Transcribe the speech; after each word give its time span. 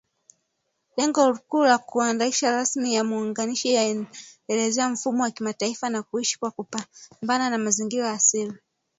Lengo 0.97 1.23
kuu 1.49 1.65
ni 1.67 1.77
kuandaa 1.77 2.39
rasimu 2.57 2.85
ya 2.87 3.03
maandishi 3.03 3.69
inayoelezea 3.73 4.89
mfumo 4.89 5.23
wa 5.23 5.31
kimataifa 5.31 5.87
wa 5.87 6.03
kuishi 6.03 6.39
kwa 6.39 6.51
kupambana 6.51 7.49
na 7.49 7.57
mazingira 7.57 8.11
asili. 8.11 8.53